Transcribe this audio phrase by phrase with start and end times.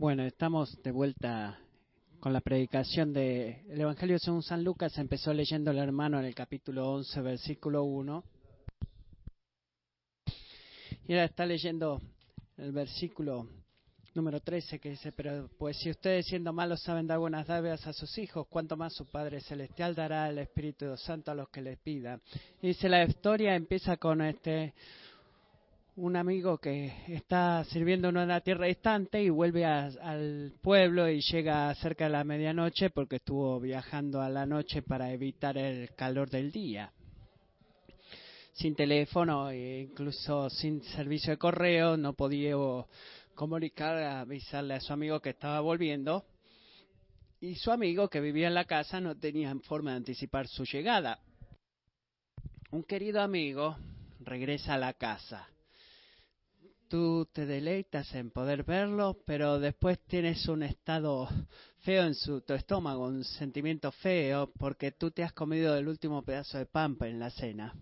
[0.00, 1.58] Bueno, estamos de vuelta
[2.20, 4.96] con la predicación del Evangelio según San Lucas.
[4.96, 8.24] Empezó leyendo el hermano en el capítulo 11, versículo 1.
[11.08, 12.00] Y ahora está leyendo
[12.58, 13.48] el versículo
[14.14, 17.92] número 13 que dice, pero pues si ustedes siendo malos saben dar buenas dádivas a
[17.92, 21.76] sus hijos, cuánto más su Padre Celestial dará el Espíritu Santo a los que les
[21.76, 22.20] pida.
[22.62, 24.74] Dice, la historia empieza con este
[26.00, 31.74] un amigo que está sirviendo en una tierra distante y vuelve al pueblo y llega
[31.74, 36.52] cerca de la medianoche porque estuvo viajando a la noche para evitar el calor del
[36.52, 36.92] día.
[38.52, 42.54] Sin teléfono e incluso sin servicio de correo no podía
[43.34, 46.24] comunicar, avisarle a su amigo que estaba volviendo
[47.40, 51.18] y su amigo que vivía en la casa no tenía forma de anticipar su llegada.
[52.70, 53.76] Un querido amigo
[54.20, 55.48] regresa a la casa
[56.88, 61.28] tú te deleitas en poder verlo, pero después tienes un estado
[61.80, 66.22] feo en su, tu estómago, un sentimiento feo, porque tú te has comido el último
[66.22, 67.74] pedazo de pampa en la cena.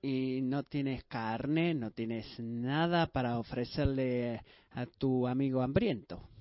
[0.00, 6.33] Y no tienes carne, no tienes nada para ofrecerle a tu amigo hambriento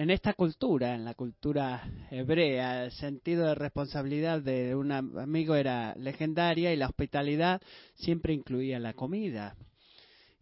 [0.00, 5.94] en esta cultura, en la cultura hebrea, el sentido de responsabilidad de un amigo era
[5.94, 7.60] legendaria y la hospitalidad
[7.96, 9.56] siempre incluía la comida.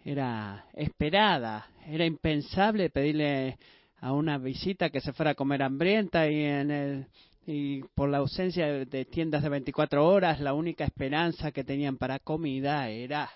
[0.04, 3.58] Era esperada, era impensable pedirle
[4.00, 7.06] a una visita que se fuera a comer hambrienta y en el
[7.44, 12.20] y por la ausencia de tiendas de 24 horas, la única esperanza que tenían para
[12.20, 13.28] comida era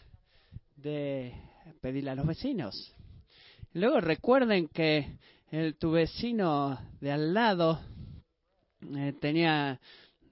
[0.77, 1.35] de
[1.81, 2.95] pedirle a los vecinos.
[3.73, 5.17] Luego recuerden que
[5.53, 7.79] el, tu vecino de al lado
[8.97, 9.79] eh, tenía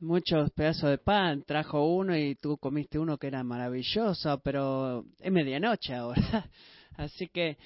[0.01, 5.31] muchos pedazos de pan, trajo uno y tú comiste uno que era maravilloso, pero es
[5.31, 6.49] medianoche ahora.
[6.97, 7.59] Así que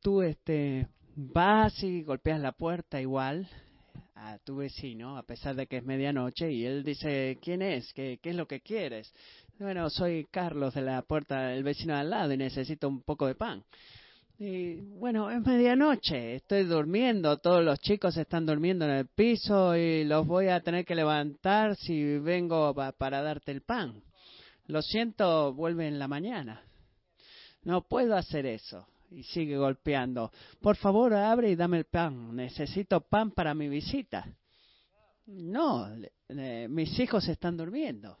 [0.00, 3.48] tú este vas y golpeas la puerta igual
[4.14, 7.92] a tu vecino, a pesar de que es medianoche, y él dice, ¿quién es?
[7.92, 9.12] ¿Qué, qué es lo que quieres?
[9.58, 13.26] Bueno, soy Carlos de la puerta del vecino de al lado y necesito un poco
[13.26, 13.64] de pan.
[14.38, 20.04] Y bueno, es medianoche, estoy durmiendo, todos los chicos están durmiendo en el piso y
[20.04, 24.02] los voy a tener que levantar si vengo para darte el pan.
[24.66, 26.62] Lo siento, vuelve en la mañana.
[27.62, 28.86] No puedo hacer eso.
[29.10, 30.30] Y sigue golpeando.
[30.60, 32.36] Por favor, abre y dame el pan.
[32.36, 34.26] Necesito pan para mi visita.
[35.26, 35.88] No,
[36.68, 38.18] mis hijos están durmiendo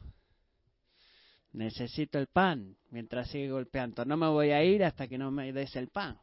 [1.56, 4.04] necesito el pan mientras sigue golpeando.
[4.04, 6.18] No me voy a ir hasta que no me des el pan.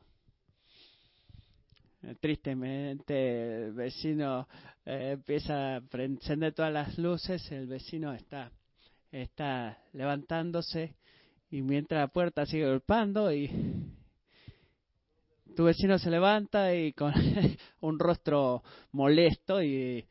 [2.19, 4.47] Tristemente, el vecino
[4.85, 8.51] eh, empieza a encender todas las luces, el vecino está,
[9.11, 10.95] está levantándose
[11.49, 13.49] y mientras la puerta sigue golpeando y
[15.55, 17.13] tu vecino se levanta y con
[17.81, 20.05] un rostro molesto y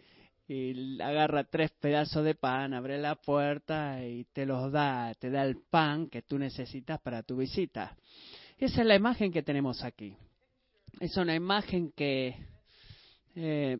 [0.52, 5.44] y agarra tres pedazos de pan, abre la puerta y te los da, te da
[5.44, 7.96] el pan que tú necesitas para tu visita.
[8.58, 10.14] Esa es la imagen que tenemos aquí.
[11.00, 12.36] Es una imagen que
[13.34, 13.78] eh,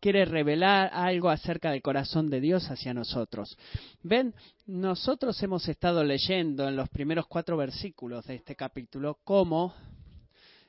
[0.00, 3.56] quiere revelar algo acerca del corazón de Dios hacia nosotros.
[4.02, 4.34] Ven,
[4.66, 9.74] nosotros hemos estado leyendo en los primeros cuatro versículos de este capítulo cómo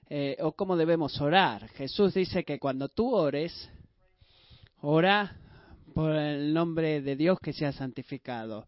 [0.07, 1.67] eh, o cómo debemos orar.
[1.69, 3.69] Jesús dice que cuando tú ores,
[4.83, 5.37] Ora
[5.93, 8.65] por el nombre de Dios que sea santificado,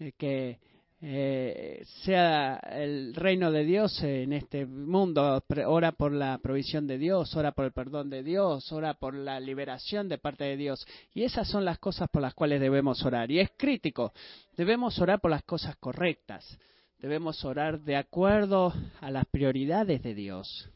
[0.00, 0.58] eh, que
[1.00, 5.40] eh, sea el reino de Dios en este mundo.
[5.66, 9.38] Ora por la provisión de Dios, ora por el perdón de Dios, ora por la
[9.38, 10.84] liberación de parte de Dios.
[11.14, 13.30] Y esas son las cosas por las cuales debemos orar.
[13.30, 14.12] Y es crítico,
[14.56, 16.58] debemos orar por las cosas correctas.
[16.98, 20.68] Debemos orar de acuerdo a las prioridades de Dios.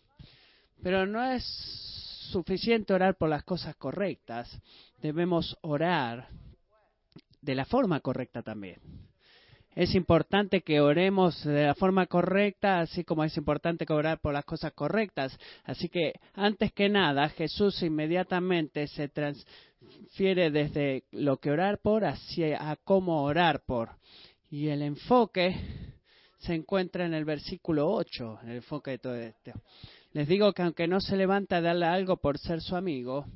[0.85, 1.92] Pero no es
[2.33, 4.61] suficiente orar por las cosas correctas,
[5.01, 6.29] debemos orar
[7.41, 8.81] de la forma correcta también.
[9.75, 14.35] Es importante que oremos de la forma correcta, así como es importante que orar por
[14.35, 15.39] las cosas correctas.
[15.65, 22.71] Así que, antes que nada, Jesús inmediatamente se transfiere desde lo que orar por hacia
[22.71, 23.97] a cómo orar por.
[24.51, 25.57] Y el enfoque
[26.41, 29.53] se encuentra en el versículo 8, el enfoque de todo esto.
[30.13, 33.27] Les digo que aunque no se levanta a darle algo por ser su amigo,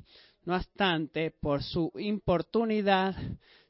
[0.45, 3.15] no obstante, por su importunidad,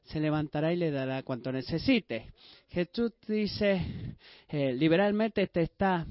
[0.04, 2.32] se levantará y le dará cuanto necesite.
[2.68, 4.16] Jesús dice,
[4.48, 6.06] eh, liberalmente te está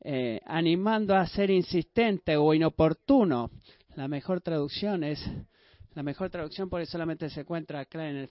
[0.00, 3.50] eh, animando a ser insistente o inoportuno.
[3.94, 5.24] La mejor traducción es,
[5.94, 8.28] la mejor traducción porque solamente se encuentra acá en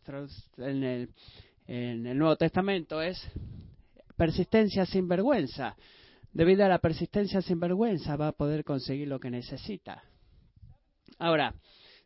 [1.68, 3.18] el, Nuevo Testamento es
[4.18, 5.76] persistencia sin vergüenza
[6.34, 10.04] debido a la persistencia sin vergüenza, va a poder conseguir lo que necesita.
[11.20, 11.54] Ahora,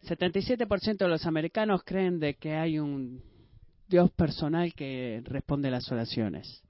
[0.04, 3.24] 77% de los americanos creen de que hay un
[3.88, 6.62] Dios personal que responde las oraciones.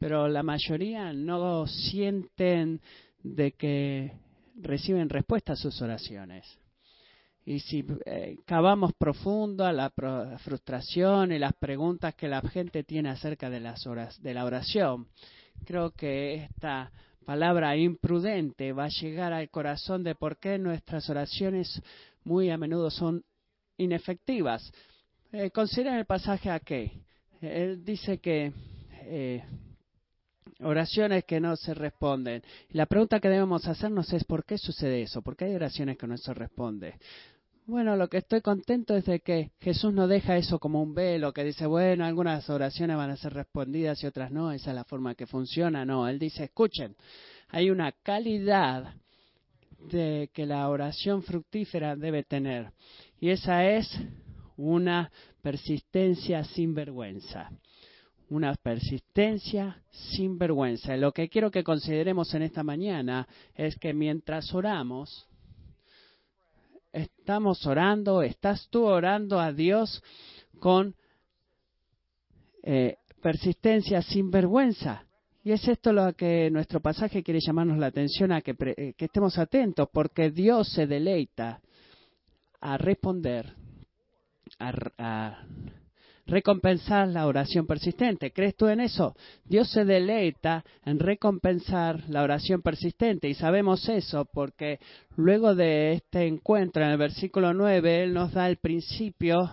[0.00, 2.80] Pero la mayoría no sienten
[3.22, 4.12] de que
[4.56, 6.44] reciben respuesta a sus oraciones.
[7.44, 9.90] Y si eh, cavamos profundo a la
[10.38, 15.08] frustración y las preguntas que la gente tiene acerca de las horas de la oración,
[15.64, 16.90] creo que esta
[17.24, 21.80] palabra imprudente va a llegar al corazón de por qué nuestras oraciones
[22.24, 23.24] muy a menudo son
[23.76, 24.72] inefectivas.
[25.32, 26.92] Eh, el pasaje aquí.
[27.40, 28.52] Él dice que
[29.04, 29.42] eh,
[30.60, 32.42] oraciones que no se responden.
[32.70, 35.22] La pregunta que debemos hacernos es ¿por qué sucede eso?
[35.22, 36.94] ¿Por qué hay oraciones que no se responden?
[37.64, 41.32] Bueno, lo que estoy contento es de que Jesús no deja eso como un velo,
[41.32, 44.84] que dice, bueno, algunas oraciones van a ser respondidas y otras no, esa es la
[44.84, 45.84] forma que funciona.
[45.84, 46.96] No, Él dice, escuchen,
[47.50, 48.94] hay una calidad
[49.78, 52.72] de que la oración fructífera debe tener.
[53.20, 53.88] Y esa es
[54.56, 57.48] una persistencia sin vergüenza.
[58.28, 60.96] Una persistencia sin vergüenza.
[60.96, 65.28] lo que quiero que consideremos en esta mañana es que mientras oramos,
[66.92, 70.02] estamos orando, estás tú orando a Dios
[70.58, 70.94] con
[72.62, 75.06] eh, persistencia sin vergüenza.
[75.44, 79.06] Y es esto lo que nuestro pasaje quiere llamarnos la atención a que, eh, que
[79.06, 81.60] estemos atentos, porque Dios se deleita
[82.60, 83.52] a responder,
[84.60, 85.44] a,
[86.26, 88.32] recompensar la oración persistente.
[88.32, 89.14] ¿Crees tú en eso?
[89.44, 94.78] Dios se deleita en recompensar la oración persistente y sabemos eso porque
[95.16, 99.50] luego de este encuentro en el versículo 9 Él nos da el principio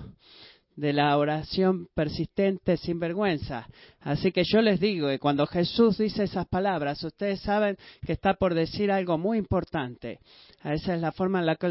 [0.80, 3.68] de la oración persistente sin vergüenza.
[4.00, 8.36] Así que yo les digo que cuando Jesús dice esas palabras, ustedes saben que está
[8.36, 10.20] por decir algo muy importante.
[10.64, 11.68] Esa es la forma en la que,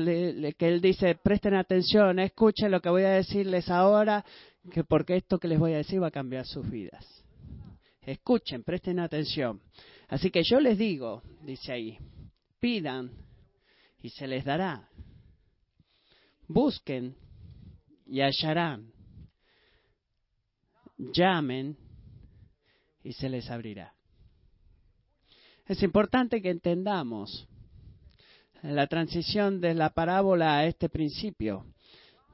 [0.58, 4.26] Él dice, presten atención, escuchen lo que voy a decirles ahora,
[4.70, 7.04] que porque esto que les voy a decir va a cambiar sus vidas.
[8.02, 9.60] Escuchen, presten atención.
[10.08, 11.98] Así que yo les digo, dice ahí,
[12.58, 13.10] pidan
[14.02, 14.88] y se les dará.
[16.46, 17.16] Busquen
[18.06, 18.92] y hallarán
[20.98, 21.76] llamen
[23.02, 23.94] y se les abrirá.
[25.66, 27.46] Es importante que entendamos
[28.62, 31.66] la transición de la parábola a este principio,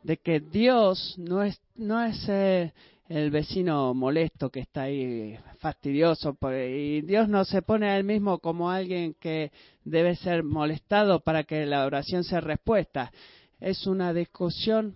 [0.03, 2.73] de que Dios no es, no es eh,
[3.09, 8.39] el vecino molesto que está ahí fastidioso, y Dios no se pone a él mismo
[8.39, 9.53] como alguien que
[9.85, 13.13] debe ser molestado para que la oración sea respuesta.
[13.61, 14.95] Es una discusión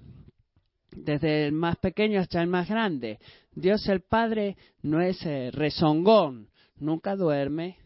[0.90, 3.18] desde el más pequeño hasta el más grande.
[3.52, 6.48] Dios el Padre no es eh, rezongón,
[6.78, 7.76] nunca duerme,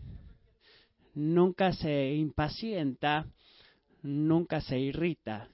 [1.15, 3.27] nunca se impacienta,
[4.03, 5.49] nunca se irrita.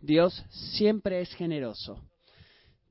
[0.00, 2.02] Dios siempre es generoso,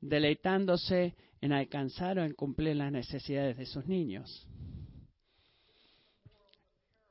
[0.04, 4.48] deleitándose en alcanzar o en cumplir las necesidades de sus niños.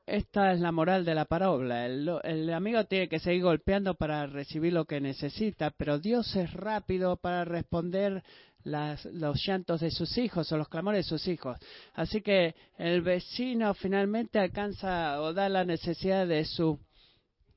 [0.05, 1.85] Esta es la moral de la parábola.
[1.85, 7.15] El, amigo tiene que seguir golpeando para recibir lo que necesita, pero Dios es rápido
[7.17, 8.21] para responder
[8.65, 11.57] los llantos de sus hijos o los clamores de sus hijos.
[11.93, 16.79] Así que el vecino finalmente alcanza o da la necesidad de su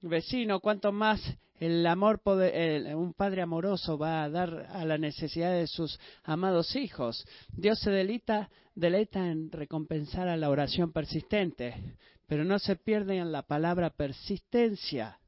[0.01, 1.21] vecino, cuanto más
[1.59, 7.27] el amor, un padre amoroso va a dar a la necesidad de sus amados hijos.
[7.49, 13.33] Dios se delita, deleita en recompensar a la oración persistente pero no se pierde en
[13.33, 15.19] la palabra persistencia.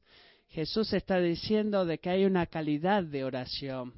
[0.49, 3.93] Jesús está diciendo de que hay una calidad de oración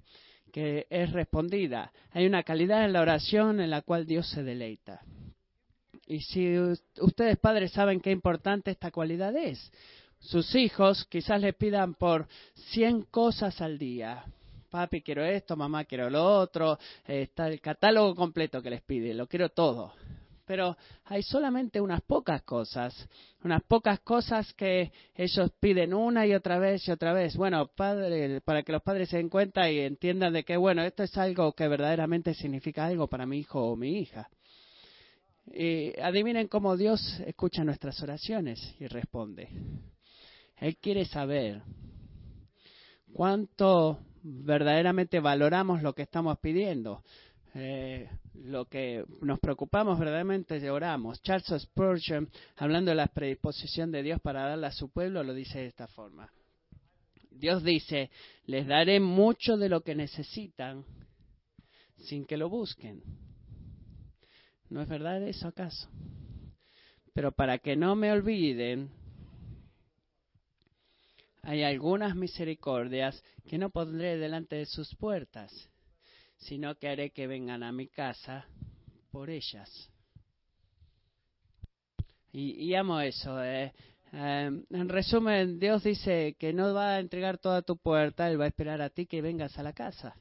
[0.51, 1.91] que es respondida.
[2.11, 5.01] Hay una calidad en la oración en la cual Dios se deleita.
[6.05, 6.57] Y si
[6.99, 9.71] ustedes padres saben qué importante esta cualidad es,
[10.21, 12.27] sus hijos quizás le pidan por
[12.71, 14.23] 100 cosas al día.
[14.69, 16.79] Papi, quiero esto, mamá, quiero lo otro.
[17.05, 19.93] Está el catálogo completo que les pide, lo quiero todo
[20.51, 20.75] pero
[21.05, 23.07] hay solamente unas pocas cosas,
[23.41, 27.37] unas pocas cosas que ellos piden una y otra vez y otra vez.
[27.37, 31.03] Bueno, padre, para que los padres se den cuenta y entiendan de que, bueno, esto
[31.03, 34.29] es algo que verdaderamente significa algo para mi hijo o mi hija.
[35.53, 39.47] Y adivinen cómo Dios escucha nuestras oraciones y responde.
[40.61, 41.63] Él quiere saber
[43.11, 47.03] cuánto verdaderamente valoramos lo que estamos pidiendo.
[47.53, 51.21] Eh, lo que nos preocupamos verdaderamente y oramos.
[51.23, 55.59] Charles Spurgeon, hablando de la predisposición de Dios para darle a su pueblo, lo dice
[55.59, 56.31] de esta forma.
[57.31, 58.11] Dios dice,
[58.45, 60.85] les daré mucho de lo que necesitan
[61.97, 63.01] sin que lo busquen.
[64.69, 65.89] ¿No es verdad eso acaso?
[67.13, 68.91] Pero para que no me olviden,
[71.43, 75.51] hay algunas misericordias que no pondré delante de sus puertas,
[76.37, 78.45] sino que haré que vengan a mi casa
[79.11, 79.89] por ellas.
[82.33, 83.43] Y, amo eso.
[83.43, 83.73] Eh.
[84.13, 88.45] Em, en resumen, Dios dice que no va a entregar toda tu puerta, Él va
[88.45, 90.15] a esperar a ti que vengas a la casa.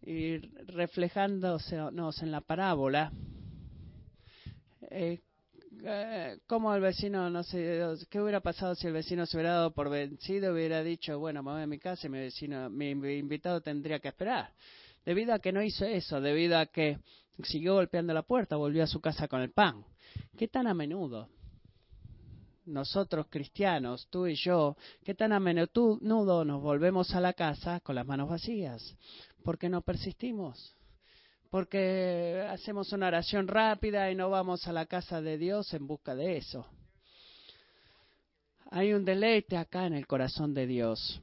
[0.00, 3.12] Y reflejándose en la parábola,
[4.90, 5.20] eh,
[5.84, 9.72] eh, como el vecino, no sé, ¿qué hubiera pasado si el vecino se hubiera dado
[9.72, 10.52] por vencido?
[10.52, 14.08] Hubiera dicho, bueno, me voy a mi casa y mi vecino, mi invitado tendría que
[14.08, 14.52] esperar.
[15.04, 16.98] Debido a que no hizo eso, debido a que
[17.42, 19.84] siguió golpeando la puerta, volvió a su casa con el pan.
[20.36, 21.28] ¿Qué tan a menudo
[22.64, 27.96] nosotros cristianos, tú y yo, qué tan a menudo nos volvemos a la casa con
[27.96, 28.96] las manos vacías?
[29.42, 30.76] Porque no persistimos
[31.52, 36.14] porque hacemos una oración rápida y no vamos a la casa de Dios en busca
[36.14, 36.66] de eso.
[38.70, 41.20] Hay un deleite acá en el corazón de Dios,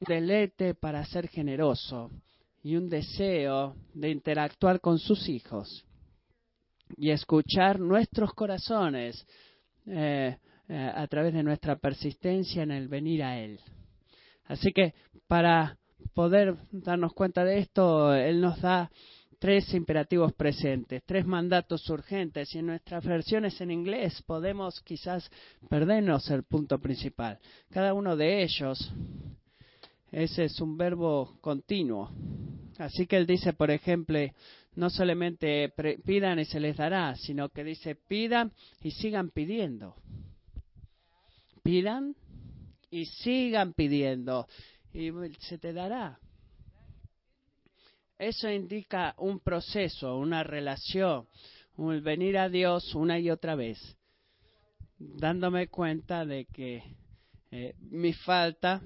[0.00, 2.10] deleite para ser generoso
[2.64, 5.84] y un deseo de interactuar con sus hijos
[6.96, 9.24] y escuchar nuestros corazones
[9.86, 13.60] eh, eh, a través de nuestra persistencia en el venir a Él.
[14.46, 14.94] Así que
[15.28, 15.78] para
[16.14, 18.90] poder darnos cuenta de esto, Él nos da
[19.38, 25.30] tres imperativos presentes, tres mandatos urgentes y en nuestras versiones en inglés podemos quizás
[25.68, 27.38] perdernos el punto principal.
[27.70, 28.92] Cada uno de ellos,
[30.10, 32.10] ese es un verbo continuo.
[32.78, 34.18] Así que él dice, por ejemplo,
[34.76, 35.72] no solamente
[36.04, 38.52] pidan y se les dará, sino que dice pidan
[38.82, 39.96] y sigan pidiendo.
[41.62, 42.14] Pidan
[42.90, 44.46] y sigan pidiendo
[44.92, 46.18] y se te dará.
[48.18, 51.28] Eso indica un proceso, una relación,
[51.76, 53.78] un venir a Dios una y otra vez,
[54.98, 56.82] dándome cuenta de que
[57.52, 58.82] eh, mi falta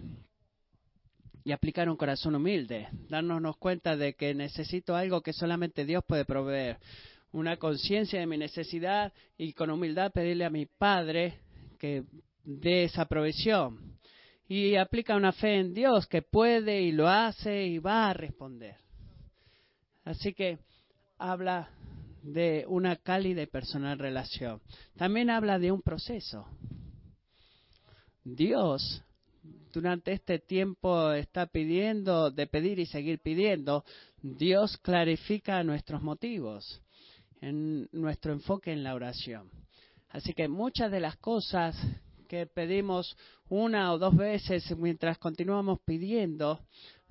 [1.44, 6.26] y aplicar un corazón humilde, darnos cuenta de que necesito algo que solamente Dios puede
[6.26, 6.78] proveer,
[7.32, 11.38] una conciencia de mi necesidad y con humildad pedirle a mi Padre
[11.78, 12.04] que
[12.44, 13.96] dé esa provisión.
[14.46, 18.76] Y aplica una fe en Dios que puede y lo hace y va a responder.
[20.04, 20.58] Así que
[21.18, 21.70] habla
[22.22, 24.60] de una cálida y personal relación.
[24.96, 26.46] También habla de un proceso.
[28.24, 29.02] Dios
[29.72, 33.84] durante este tiempo está pidiendo, de pedir y seguir pidiendo,
[34.22, 36.82] Dios clarifica nuestros motivos,
[37.40, 39.50] en nuestro enfoque en la oración.
[40.10, 41.76] Así que muchas de las cosas
[42.28, 43.16] que pedimos
[43.48, 46.60] una o dos veces mientras continuamos pidiendo,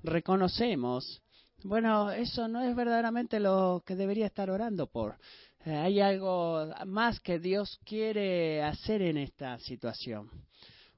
[0.02, 1.20] reconocemos
[1.64, 5.16] bueno, eso no es verdaderamente lo que debería estar orando por.
[5.64, 10.30] Eh, hay algo más que Dios quiere hacer en esta situación.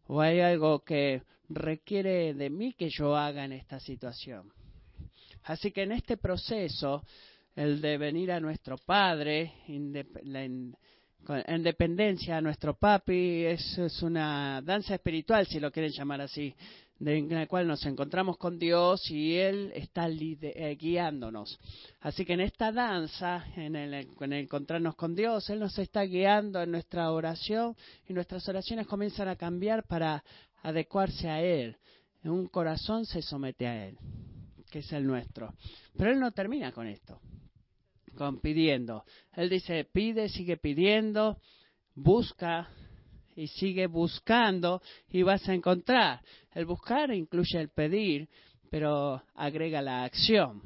[0.07, 4.53] O hay algo que requiere de mí que yo haga en esta situación.
[5.45, 7.05] Así que en este proceso,
[7.55, 9.93] el de venir a nuestro Padre, en,
[11.63, 16.55] dependencia a nuestro papi, es, es una danza espiritual, si lo quieren llamar así
[17.01, 21.59] en la cual nos encontramos con Dios y Él está eh, guiándonos.
[22.01, 26.63] Así que en esta danza, en el, en encontrarnos con Dios, Él nos está guiando
[26.63, 27.77] en nuestra oración
[28.09, 30.23] y nuestras oraciones comienzan a cambiar para
[30.63, 31.77] adecuarse a Él.
[32.23, 33.99] Un corazón se somete a Él,
[34.71, 35.55] que es el nuestro.
[35.97, 37.21] Pero Él no termina con esto,
[38.17, 39.05] con pidiendo.
[39.35, 41.39] Él dice, pide, sigue pidiendo,
[41.95, 42.71] busca,
[43.37, 46.21] y sigue buscando y vas a encontrar.
[46.53, 48.29] El buscar incluye el pedir,
[48.71, 50.63] pero agrega la acción.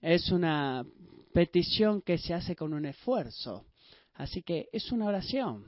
[0.00, 0.84] Es una
[1.32, 3.66] petición que se hace con un esfuerzo.
[4.14, 5.64] Así que es una oración.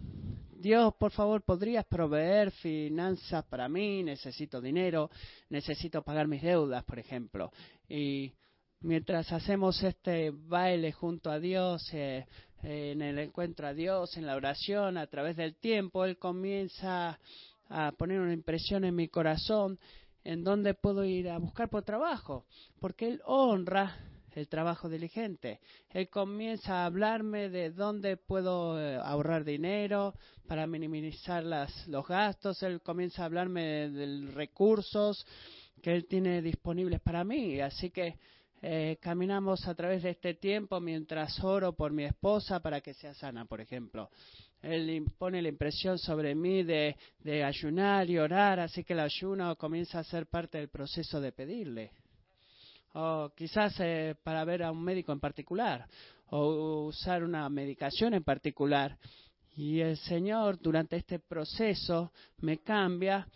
[0.58, 5.10] Dios, por favor, podrías proveer finanzas para mí, necesito dinero,
[5.50, 7.52] necesito pagar mis deudas, por ejemplo.
[7.88, 8.32] Y
[8.86, 12.24] mientras hacemos este baile junto a Dios, eh,
[12.62, 17.18] en el encuentro a Dios, en la oración, a través del tiempo, Él comienza
[17.68, 19.78] a poner una impresión en mi corazón
[20.22, 22.46] en dónde puedo ir a buscar por trabajo,
[22.78, 23.96] porque Él honra
[24.32, 25.60] el trabajo diligente.
[25.90, 30.14] Él comienza a hablarme de dónde puedo eh, ahorrar dinero
[30.46, 32.62] para minimizar las, los gastos.
[32.62, 35.26] Él comienza a hablarme de recursos
[35.82, 37.60] que Él tiene disponibles para mí.
[37.60, 38.18] Así que
[38.62, 43.14] eh, caminamos a través de este tiempo mientras oro por mi esposa para que sea
[43.14, 44.10] sana, por ejemplo.
[44.62, 49.54] Él pone la impresión sobre mí de, de ayunar y orar, así que el ayuno
[49.56, 51.92] comienza a ser parte del proceso de pedirle.
[52.94, 55.86] o quizás eh, para ver a un médico en particular,
[56.30, 58.96] o usar una medicación en particular.
[59.56, 63.26] Y el Señor durante este proceso me cambia,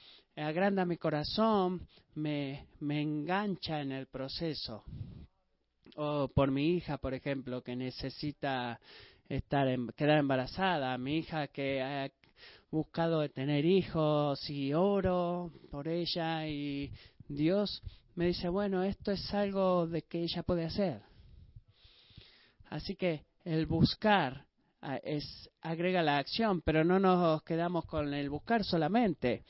[0.42, 4.84] agranda mi corazón, me, me engancha en el proceso.
[5.96, 8.80] O por mi hija, por ejemplo, que necesita
[9.28, 12.10] estar quedar embarazada, mi hija que ha
[12.70, 16.92] buscado tener hijos y oro por ella y
[17.28, 17.82] Dios
[18.14, 21.02] me dice, bueno, esto es algo de que ella puede hacer.
[22.66, 24.46] Así que el buscar
[24.80, 25.24] ah, es
[25.62, 29.44] agrega la acción, pero no nos quedamos con el buscar solamente.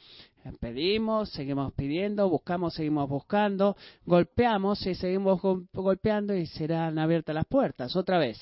[0.60, 5.40] Pedimos, seguimos pidiendo, buscamos, seguimos buscando, golpeamos y seguimos
[5.72, 7.94] golpeando y serán abiertas las puertas.
[7.96, 8.40] Otra vez,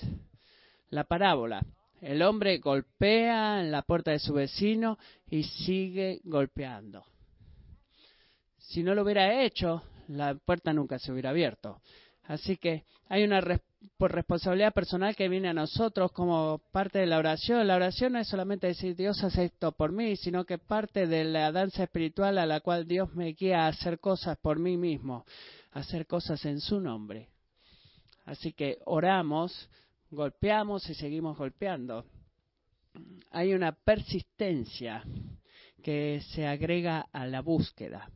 [0.90, 1.64] la parábola.
[2.00, 7.05] El hombre golpea en la puerta de su vecino y sigue golpeando.
[8.59, 11.81] Si no lo hubiera hecho, la puerta nunca se hubiera abierto.
[12.25, 13.40] Así que hay una
[13.99, 17.67] responsabilidad personal que viene a nosotros como parte de la oración.
[17.67, 21.25] La oración no es solamente decir Dios hace esto por mí, sino que parte de
[21.25, 25.25] la danza espiritual a la cual Dios me guía a hacer cosas por mí mismo,
[25.73, 27.29] hacer cosas en su nombre.
[28.25, 29.69] Así que oramos,
[30.11, 32.05] golpeamos y seguimos golpeando.
[33.31, 35.05] Hay una persistencia
[35.83, 38.11] que se agrega a la búsqueda.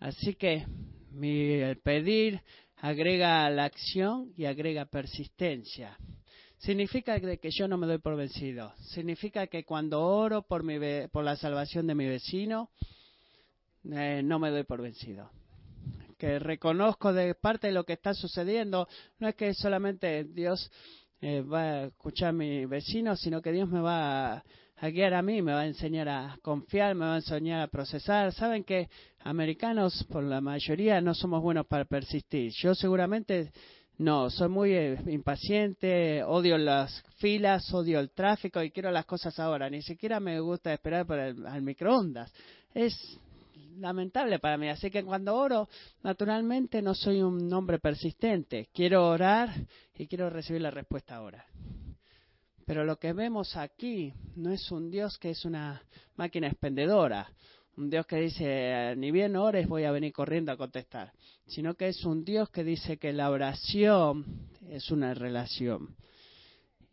[0.00, 0.66] Así que
[1.12, 2.42] mi, pedir
[2.82, 5.96] agrega la acción y agrega persistencia.
[6.58, 8.72] Significa que yo no me doy por vencido.
[8.90, 12.70] Significa que cuando oro por, mi, por la salvación de mi vecino,
[13.84, 15.30] eh, no me doy por vencido.
[16.18, 20.68] Que reconozco de parte de lo que está sucediendo, no es que solamente Dios
[21.20, 24.44] eh, va a escuchar a mi vecino, sino que Dios me va a,
[24.82, 27.68] a guiar a mí, me va a enseñar a confiar, me va a enseñar a
[27.68, 28.32] procesar.
[28.32, 28.88] Saben que
[29.20, 32.50] americanos, por la mayoría, no somos buenos para persistir.
[32.60, 33.52] Yo seguramente
[33.98, 39.38] no, soy muy eh, impaciente, odio las filas, odio el tráfico y quiero las cosas
[39.38, 39.70] ahora.
[39.70, 42.32] Ni siquiera me gusta esperar por el al microondas.
[42.74, 43.20] Es
[43.78, 44.68] lamentable para mí.
[44.68, 45.68] Así que cuando oro,
[46.02, 48.68] naturalmente no soy un hombre persistente.
[48.74, 49.48] Quiero orar
[49.94, 51.46] y quiero recibir la respuesta ahora.
[52.72, 55.82] Pero lo que vemos aquí no es un Dios que es una
[56.16, 57.30] máquina expendedora,
[57.76, 61.12] un Dios que dice, ni bien ores voy a venir corriendo a contestar,
[61.46, 65.94] sino que es un Dios que dice que la oración es una relación.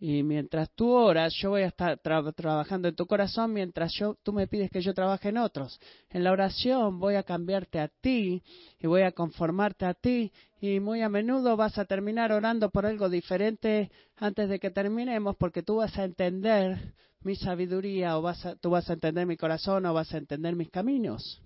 [0.02, 4.34] Y mientras tú oras, yo voy a estar trabajando en tu corazón mientras yo, tú
[4.34, 5.80] me pides que yo trabaje en otros.
[6.10, 8.44] En la oración voy a cambiarte a ti
[8.80, 10.30] y voy a conformarte a ti
[10.62, 15.36] y muy a menudo vas a terminar orando por algo diferente antes de que terminemos
[15.38, 19.86] porque tú vas a entender mi sabiduría o vas tú vas a entender mi corazón
[19.86, 21.42] o vas a entender mis caminos.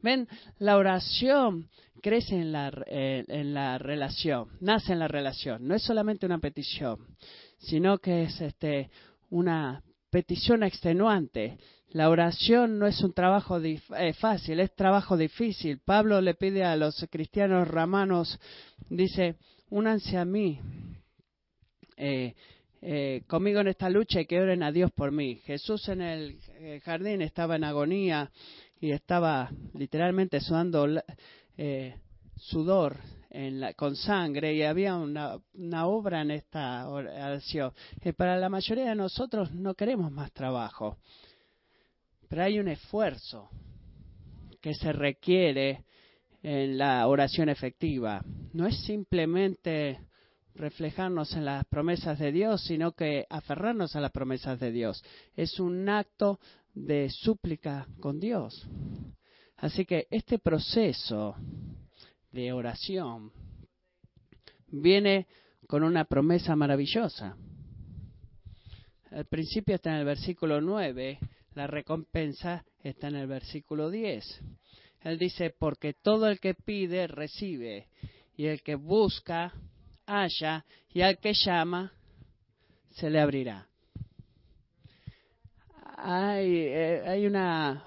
[0.00, 1.68] Ven, la oración
[2.00, 5.66] crece en la, en la relación, nace en la relación.
[5.66, 7.16] No es solamente una petición,
[7.58, 8.90] sino que es este,
[9.30, 11.58] una petición extenuante.
[11.90, 13.80] La oración no es un trabajo eh,
[14.14, 15.78] fácil, es trabajo difícil.
[15.78, 18.38] Pablo le pide a los cristianos romanos,
[18.90, 19.36] dice,
[19.70, 20.60] únanse a mí.
[21.96, 22.34] Eh,
[23.26, 25.36] conmigo en esta lucha y que oren a Dios por mí.
[25.44, 26.38] Jesús en el
[26.84, 28.30] jardín estaba en agonía
[28.80, 30.86] y estaba literalmente sudando
[31.56, 31.96] eh,
[32.36, 32.96] sudor
[33.30, 37.72] en la, con sangre y había una, una obra en esta oración.
[38.16, 40.98] para la mayoría de nosotros no queremos más trabajo,
[42.28, 43.48] pero hay un esfuerzo
[44.60, 45.84] que se requiere
[46.42, 48.24] en la oración efectiva.
[48.52, 50.00] No es simplemente
[50.54, 55.02] reflejarnos en las promesas de Dios, sino que aferrarnos a las promesas de Dios.
[55.36, 56.38] Es un acto
[56.74, 58.68] de súplica con Dios.
[59.56, 61.34] Así que este proceso
[62.30, 63.32] de oración
[64.68, 65.26] viene
[65.66, 67.36] con una promesa maravillosa.
[69.10, 71.18] El principio está en el versículo 9,
[71.58, 74.40] la recompensa está en el versículo 10.
[75.02, 77.88] Él dice, porque todo el que pide, recibe,
[78.36, 79.52] y el que busca,
[80.06, 81.92] halla, y al que llama,
[82.90, 83.68] se le abrirá
[85.98, 87.84] hay, eh, hay una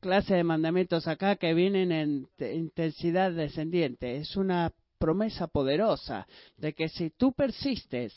[0.00, 4.16] clase de mandamientos acá que vienen en intensidad descendiente.
[4.16, 6.26] Es una promesa poderosa
[6.58, 8.12] de que si tú persistes,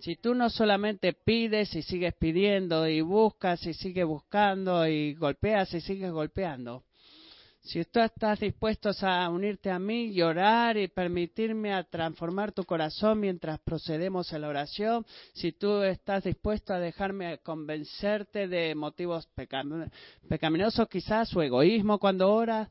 [0.00, 5.72] si tú no solamente pides y sigues pidiendo y buscas y sigues buscando y golpeas
[5.74, 6.84] y sigues golpeando,
[7.62, 12.64] si tú estás dispuesto a unirte a mí y orar y permitirme a transformar tu
[12.64, 19.28] corazón mientras procedemos en la oración, si tú estás dispuesto a dejarme convencerte de motivos
[20.28, 22.68] pecaminosos quizás o egoísmo cuando oras,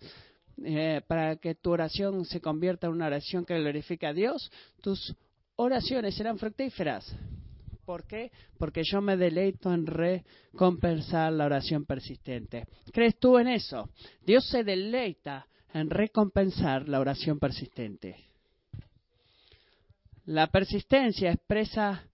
[0.66, 5.16] eh, para que tu oración se convierta en una oración que glorifique a Dios, tus
[5.60, 7.14] oraciones serán fructíferas.
[7.86, 8.32] ¿Por qué?
[8.58, 12.66] Porque yo me deleito en recompensar la oración persistente.
[12.94, 13.90] ¿Crees tú en eso?
[14.26, 18.16] Dios se deleita en recompensar la oración persistente.
[20.26, 22.06] La persistencia expresa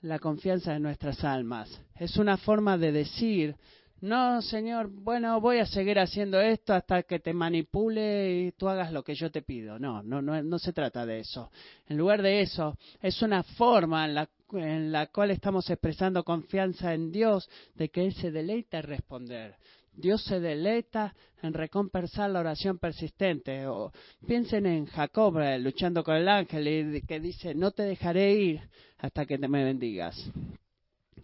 [0.00, 1.80] la confianza de nuestras almas.
[1.94, 3.54] Es una forma de decir,
[4.00, 8.92] no, Señor, bueno, voy a seguir haciendo esto hasta que te manipule y tú hagas
[8.92, 9.78] lo que yo te pido.
[9.78, 11.50] No, no, no, no se trata de eso.
[11.88, 16.94] En lugar de eso, es una forma en la, en la cual estamos expresando confianza
[16.94, 19.56] en Dios de que Él se deleita en responder.
[19.92, 23.66] Dios se deleita en recompensar la oración persistente.
[23.66, 23.92] O
[24.24, 28.60] piensen en Jacob eh, luchando con el ángel y que dice, no te dejaré ir
[28.98, 30.30] hasta que te me bendigas.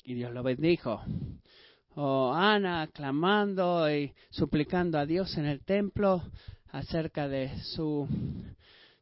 [0.02, 1.00] Y Dios lo bendijo.
[1.96, 6.22] O Ana clamando y suplicando a Dios en el templo
[6.68, 8.09] acerca de su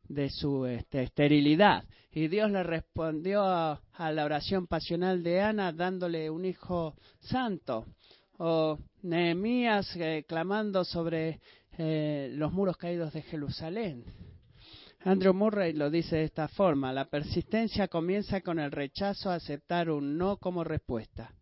[0.08, 1.84] de su este, esterilidad.
[2.12, 3.80] Y Dios le respondió a
[4.12, 7.86] la oración pasional de Ana dándole un hijo santo
[8.38, 11.40] o Nehemías eh, clamando sobre
[11.78, 14.04] eh, los muros caídos de Jerusalén.
[15.04, 19.90] Andrew Murray lo dice de esta forma, la persistencia comienza con el rechazo a aceptar
[19.90, 21.34] un no como respuesta.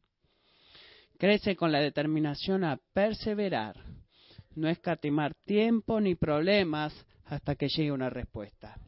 [1.20, 3.76] Crece con la determinación a perseverar,
[4.54, 6.94] no escatimar tiempo ni problemas
[7.26, 8.80] hasta que llegue una respuesta.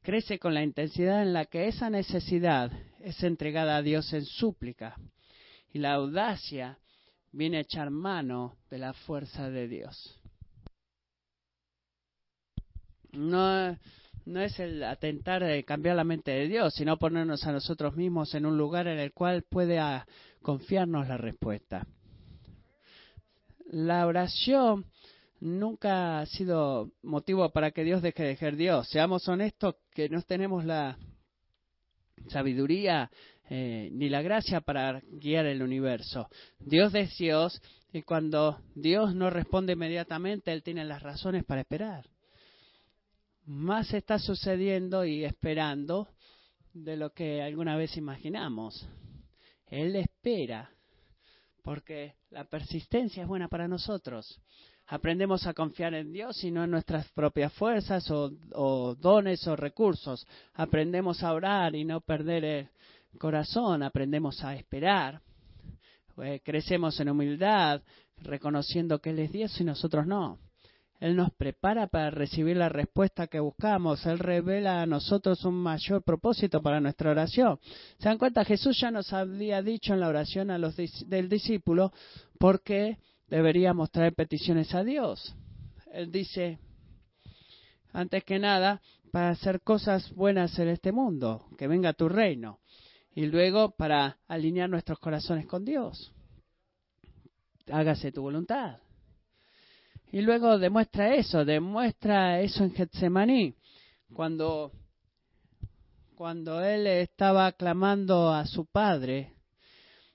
[0.00, 4.94] Crece con la intensidad en la que esa necesidad es entregada a Dios en súplica
[5.72, 6.78] y la audacia
[7.32, 10.20] viene a echar mano de la fuerza de Dios.
[13.10, 13.76] No,
[14.26, 18.32] no es el atentar de cambiar la mente de Dios, sino ponernos a nosotros mismos
[18.36, 19.80] en un lugar en el cual puede
[20.44, 21.86] confiarnos la respuesta.
[23.70, 24.84] La oración
[25.40, 28.86] nunca ha sido motivo para que Dios deje de ser Dios.
[28.90, 30.98] Seamos honestos que no tenemos la
[32.28, 33.10] sabiduría
[33.48, 36.28] eh, ni la gracia para guiar el universo.
[36.58, 42.06] Dios es Dios y cuando Dios no responde inmediatamente, Él tiene las razones para esperar.
[43.46, 46.08] Más está sucediendo y esperando
[46.74, 48.86] de lo que alguna vez imaginamos.
[49.74, 50.70] Él espera
[51.62, 54.40] porque la persistencia es buena para nosotros.
[54.86, 60.26] Aprendemos a confiar en Dios y no en nuestras propias fuerzas o, dones o recursos.
[60.52, 62.68] Aprendemos a orar y no perder el,
[63.18, 65.20] corazón aprendemos a esperar,
[66.22, 67.80] eh, crecemos en humildad,
[68.18, 70.38] reconociendo que Él es Dios y nosotros no.
[71.00, 74.06] Él nos prepara para recibir la respuesta que buscamos.
[74.06, 77.58] Él revela a nosotros un mayor propósito para nuestra oración.
[77.98, 78.44] ¿Se dan cuenta?
[78.44, 81.92] Jesús ya nos había dicho en la oración a los del discípulo
[82.38, 85.34] por qué deberíamos traer peticiones a Dios.
[85.92, 86.58] Él dice,
[87.92, 88.80] antes que nada,
[89.12, 92.60] para hacer cosas buenas en este mundo, que venga tu reino
[93.14, 96.12] y luego para alinear nuestros corazones con Dios.
[97.70, 98.83] Hágase tu voluntad.
[100.14, 103.52] Y luego demuestra eso, demuestra eso en Getsemaní,
[104.14, 104.70] cuando,
[106.14, 109.32] cuando él estaba clamando a su padre.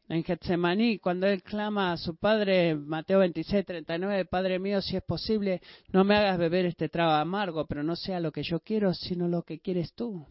[0.07, 5.03] En Getsemaní, cuando él clama a su padre, Mateo 26, 39, Padre mío, si es
[5.03, 5.59] posible,
[5.89, 9.27] no me hagas beber este trago amargo, pero no sea lo que yo quiero, sino
[9.27, 10.25] lo que quieres tú.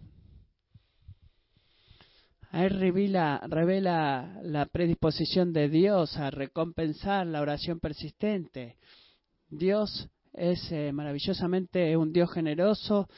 [2.52, 8.76] Ahí revela, revela la predisposición de Dios a recompensar la oración persistente.
[9.50, 13.08] Dios es eh, maravillosamente un Dios generoso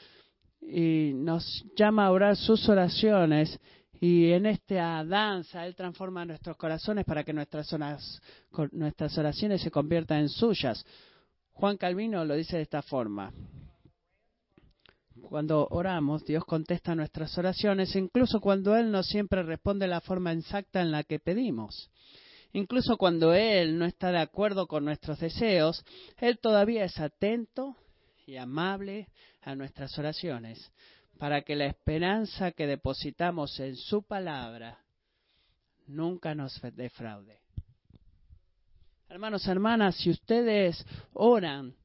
[0.61, 3.59] y nos llama a orar sus oraciones
[3.99, 7.69] y en esta danza Él transforma nuestros corazones para que nuestras,
[8.71, 10.85] nuestras oraciones se conviertan en suyas.
[11.53, 13.31] Juan Calvino lo dice de esta forma.
[15.21, 20.81] Cuando oramos, Dios contesta nuestras oraciones, incluso cuando Él no siempre responde la forma exacta
[20.81, 21.91] en la que pedimos.
[22.53, 25.83] Incluso cuando Él no está de acuerdo con nuestros deseos,
[26.17, 27.75] Él todavía es atento
[28.25, 29.07] y amable
[29.41, 30.71] a nuestras oraciones,
[31.17, 34.79] para que la esperanza que depositamos en su palabra
[35.87, 37.39] nunca nos defraude.
[39.09, 41.75] Hermanos, hermanas, si ustedes oran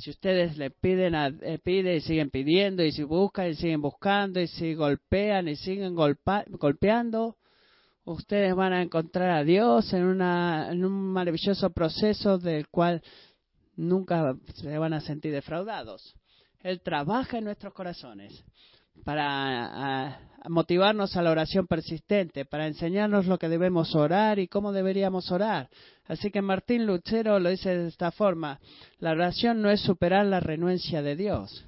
[0.00, 3.82] si ustedes le piden, a, eh, piden y siguen pidiendo, y si buscan y siguen
[3.82, 7.36] buscando, y si golpean y siguen golpeando,
[8.12, 13.02] ustedes van a encontrar a Dios en, una, en un maravilloso proceso del cual
[13.76, 16.14] nunca se van a sentir defraudados.
[16.60, 18.44] Él trabaja en nuestros corazones
[19.04, 25.30] para motivarnos a la oración persistente, para enseñarnos lo que debemos orar y cómo deberíamos
[25.30, 25.70] orar.
[26.06, 28.60] Así que Martín Lucero lo dice de esta forma,
[28.98, 31.64] la oración no es superar la renuencia de Dios,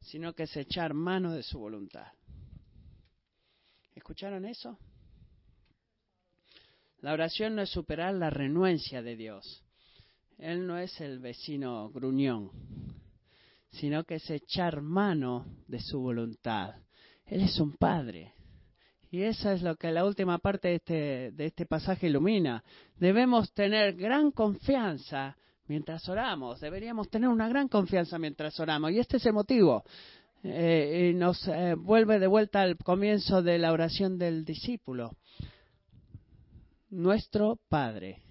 [0.00, 2.06] sino que es echar mano de su voluntad.
[3.94, 4.78] ¿Escucharon eso?
[7.02, 9.64] La oración no es superar la renuencia de Dios.
[10.38, 12.50] Él no es el vecino gruñón,
[13.70, 16.74] sino que es echar mano de su voluntad.
[17.26, 18.34] Él es un padre.
[19.10, 22.62] Y esa es lo que la última parte de este, de este pasaje ilumina.
[22.96, 25.36] Debemos tener gran confianza
[25.66, 26.60] mientras oramos.
[26.60, 28.92] Deberíamos tener una gran confianza mientras oramos.
[28.92, 29.84] Y este es el motivo.
[30.42, 35.16] Eh, y nos eh, vuelve de vuelta al comienzo de la oración del discípulo.
[36.90, 38.22] Nuestro Padre.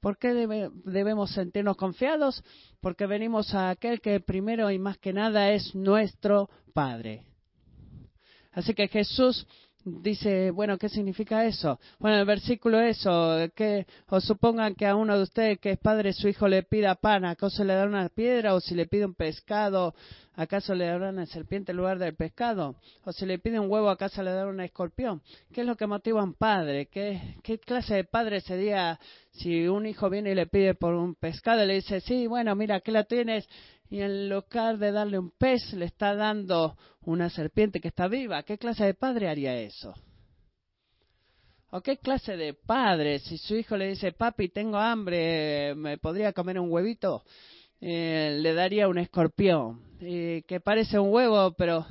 [0.00, 0.32] ¿Por qué
[0.84, 2.42] debemos sentirnos confiados?
[2.80, 7.24] Porque venimos a aquel que primero y más que nada es nuestro Padre.
[8.52, 9.46] Así que Jesús
[10.02, 11.78] dice, bueno, ¿qué significa eso?
[11.98, 16.12] Bueno, el versículo eso, que os supongan que a uno de ustedes que es padre,
[16.12, 18.54] su hijo le pida pan, ¿acaso le dará una piedra?
[18.54, 19.94] O si le pide un pescado,
[20.34, 22.76] ¿acaso le dará una serpiente en lugar del pescado?
[23.04, 25.22] O si le pide un huevo, ¿acaso le dará un escorpión?
[25.52, 26.86] ¿Qué es lo que motiva a un padre?
[26.86, 28.98] ¿Qué, qué clase de padre sería
[29.32, 32.54] si un hijo viene y le pide por un pescado y le dice, sí, bueno,
[32.54, 33.48] mira, aquí la tienes,
[33.90, 38.42] y en lugar de darle un pez le está dando una serpiente que está viva.
[38.42, 39.94] ¿Qué clase de padre haría eso?
[41.70, 46.32] ¿O qué clase de padre, si su hijo le dice, papi, tengo hambre, ¿me podría
[46.32, 47.24] comer un huevito?
[47.80, 51.86] Eh, le daría un escorpión, que parece un huevo, pero,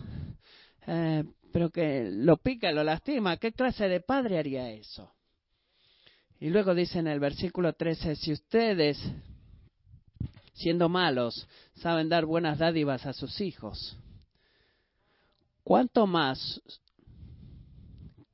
[0.87, 3.37] eh, pero que lo pica, lo lastima.
[3.37, 5.13] ¿Qué clase de padre haría eso?
[6.39, 8.99] Y luego dice en el versículo 13, si ustedes
[10.57, 13.97] siendo malos, saben dar buenas dádivas a sus hijos.
[15.63, 16.61] ¿Cuánto más,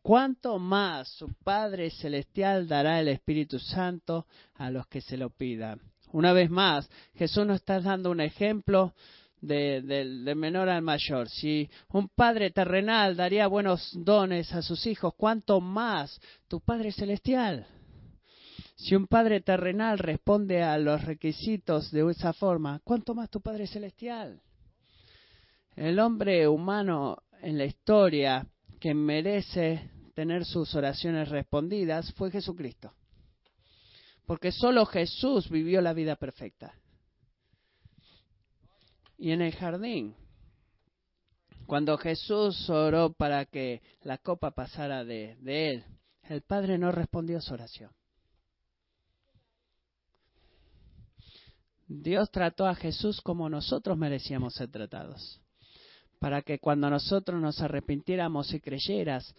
[0.02, 5.80] cuánto más su Padre Celestial dará el Espíritu Santo a los que se lo pidan?
[6.12, 8.94] Una vez más, Jesús nos está dando un ejemplo
[9.42, 11.28] de, de, menor al mayor.
[11.28, 17.66] Si un padre terrenal daría buenos dones a sus hijos, ¿cuánto más tu Padre Celestial?
[18.84, 23.66] Si un Padre terrenal responde a los requisitos de esa forma, ¿cuánto más tu Padre
[23.66, 24.42] celestial?
[25.78, 28.46] El hombre humano en la historia
[28.82, 32.94] que merece tener sus oraciones respondidas fue Jesucristo.
[34.26, 36.74] Porque solo Jesús vivió la vida perfecta.
[39.18, 40.14] Y en el jardín,
[41.68, 45.86] cuando Jesús oró para que la copa pasara de, él,
[46.24, 47.90] el Padre no respondió a su oración.
[51.88, 55.40] Dios trató a Jesús como nosotros merecíamos ser tratados.
[56.20, 59.36] Para que cuando nosotros nos arrepintiéramos y creyéramos,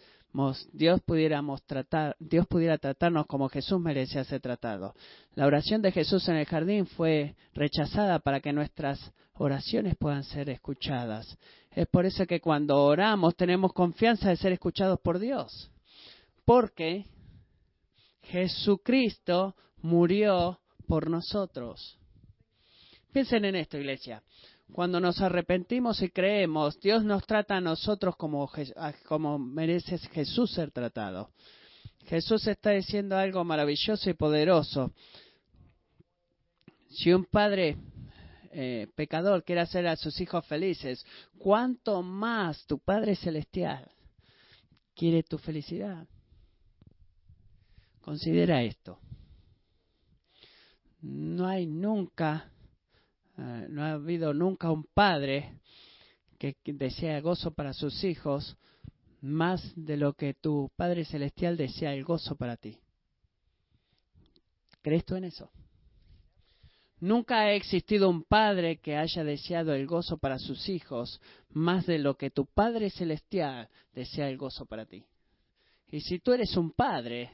[0.73, 4.93] Dios, pudiéramos tratar, Dios pudiera tratarnos como Jesús merecía ser tratado.
[5.33, 8.99] La oración de Jesús en el jardín fue rechazada para que nuestras
[9.33, 11.37] oraciones puedan ser escuchadas.
[11.71, 15.71] Es por eso que cuando oramos tenemos confianza de ser escuchados por Dios.
[16.45, 17.05] Porque
[18.23, 21.97] Jesucristo murió por nosotros.
[23.15, 24.21] Piensen en esto, iglesia.
[24.73, 28.51] Cuando nos arrepentimos y creemos, Dios nos trata a nosotros como,
[29.07, 31.31] como merece Jesús ser tratado.
[32.07, 34.91] Jesús está diciendo algo maravilloso y poderoso.
[36.89, 37.77] Si un padre
[38.51, 41.05] eh, pecador quiere hacer a sus hijos felices,
[41.37, 43.89] ¿cuánto más tu Padre Celestial
[44.93, 46.05] quiere tu felicidad?
[48.01, 48.99] Considera esto.
[50.99, 52.51] No hay nunca
[53.37, 55.59] eh, no ha habido nunca un padre
[56.37, 58.57] que desea gozo para sus hijos
[59.21, 62.77] más de lo que tu Padre Celestial desea el gozo para ti.
[64.81, 65.49] ¿Crees tú en eso?
[66.99, 71.19] Nunca ha existido un padre que haya deseado el gozo para sus hijos
[71.49, 75.03] más de lo que tu Padre Celestial desea el gozo para ti.
[75.91, 77.31] Y si tú eres un padre,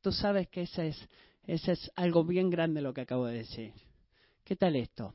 [0.00, 1.08] tú sabes que ese es,
[1.46, 3.72] ese es algo bien grande lo que acabo de decir.
[4.44, 5.14] ¿Qué tal esto?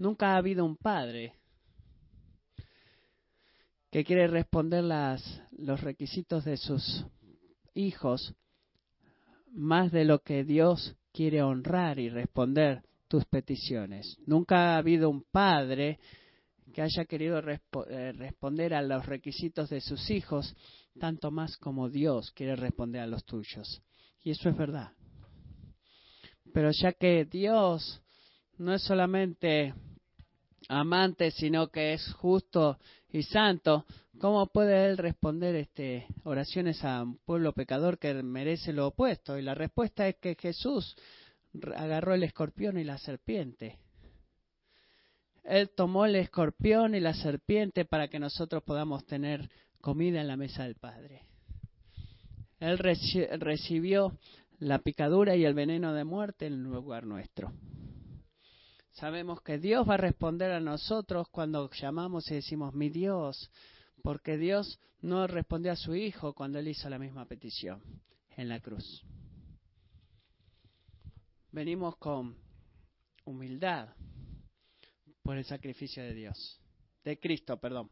[0.00, 1.34] Nunca ha habido un padre
[3.90, 7.04] que quiere responder las, los requisitos de sus
[7.74, 8.34] hijos
[9.52, 14.16] más de lo que Dios quiere honrar y responder tus peticiones.
[14.24, 15.98] Nunca ha habido un padre
[16.72, 20.56] que haya querido eh, responder a los requisitos de sus hijos
[20.98, 23.82] tanto más como Dios quiere responder a los tuyos.
[24.22, 24.92] Y eso es verdad.
[26.54, 28.00] Pero ya que Dios
[28.56, 29.74] no es solamente
[30.70, 32.78] amante, sino que es justo
[33.10, 33.84] y santo,
[34.20, 39.36] ¿cómo puede él responder este, oraciones a un pueblo pecador que merece lo opuesto?
[39.36, 40.96] Y la respuesta es que Jesús
[41.76, 43.78] agarró el escorpión y la serpiente.
[45.42, 50.36] Él tomó el escorpión y la serpiente para que nosotros podamos tener comida en la
[50.36, 51.24] mesa del Padre.
[52.60, 54.16] Él recibió
[54.60, 57.52] la picadura y el veneno de muerte en lugar nuestro.
[59.00, 63.50] Sabemos que Dios va a responder a nosotros cuando llamamos y decimos mi Dios,
[64.02, 67.82] porque Dios no respondió a su Hijo cuando Él hizo la misma petición
[68.36, 69.02] en la cruz.
[71.50, 72.36] Venimos con
[73.24, 73.88] humildad
[75.22, 76.60] por el sacrificio de Dios,
[77.02, 77.88] de Cristo, perdón.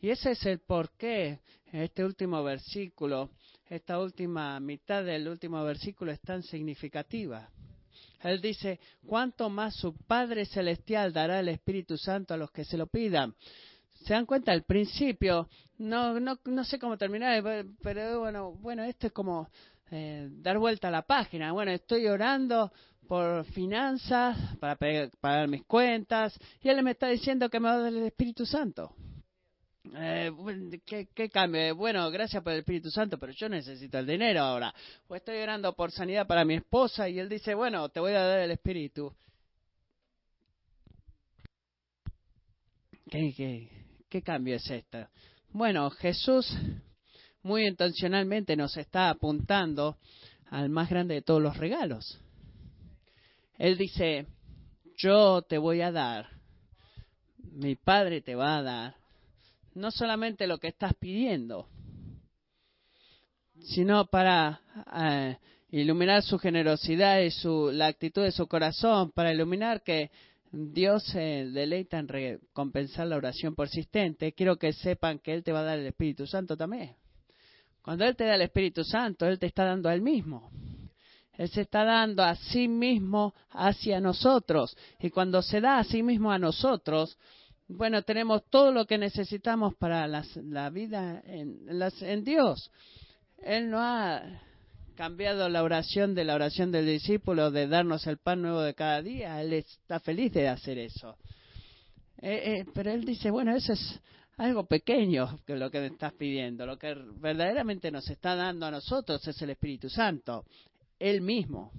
[0.00, 3.30] Y ese es el porqué este último versículo,
[3.66, 7.48] esta última mitad del último versículo es tan significativa.
[8.20, 12.76] Él dice, ¿cuánto más su Padre Celestial dará el Espíritu Santo a los que se
[12.76, 13.34] lo pidan?
[14.04, 14.52] ¿Se dan cuenta?
[14.52, 17.42] Al principio, no, no, no sé cómo terminar,
[17.82, 19.48] pero bueno, bueno, esto es como
[19.90, 21.52] eh, dar vuelta a la página.
[21.52, 22.72] Bueno, estoy orando
[23.06, 27.78] por finanzas, para pagar mis cuentas, y Él me está diciendo que me va a
[27.78, 28.94] dar el Espíritu Santo.
[29.94, 30.32] Eh,
[30.84, 31.74] ¿qué, ¿Qué cambio?
[31.76, 34.74] Bueno, gracias por el Espíritu Santo, pero yo necesito el dinero ahora.
[35.06, 38.22] O estoy orando por sanidad para mi esposa y él dice, bueno, te voy a
[38.22, 39.14] dar el Espíritu.
[43.10, 43.70] ¿Qué, qué,
[44.08, 45.08] qué cambio es esto?
[45.50, 46.54] Bueno, Jesús
[47.42, 49.96] muy intencionalmente nos está apuntando
[50.50, 52.20] al más grande de todos los regalos.
[53.56, 54.26] Él dice,
[54.96, 56.28] yo te voy a dar,
[57.38, 59.07] mi Padre te va a dar
[59.78, 61.68] no solamente lo que estás pidiendo,
[63.60, 64.60] sino para
[64.94, 65.38] eh,
[65.70, 70.10] iluminar su generosidad y su, la actitud de su corazón, para iluminar que
[70.50, 74.32] Dios se deleita en recompensar la oración persistente.
[74.32, 76.96] Quiero que sepan que Él te va a dar el Espíritu Santo también.
[77.82, 80.50] Cuando Él te da el Espíritu Santo, Él te está dando a Él mismo.
[81.34, 84.76] Él se está dando a sí mismo hacia nosotros.
[84.98, 87.16] Y cuando se da a sí mismo a nosotros,
[87.68, 91.68] bueno, tenemos todo lo que necesitamos para la vida en,
[92.00, 92.70] en Dios.
[93.42, 94.22] Él no ha
[94.96, 99.00] cambiado la oración de la oración del discípulo de darnos el pan nuevo de cada
[99.02, 99.40] día.
[99.40, 101.16] Él está feliz de hacer eso.
[102.20, 104.00] Eh, eh, pero él dice, bueno, eso es
[104.38, 106.66] algo pequeño que lo que me estás pidiendo.
[106.66, 110.46] Lo que verdaderamente nos está dando a nosotros es el Espíritu Santo,
[110.98, 111.70] Él mismo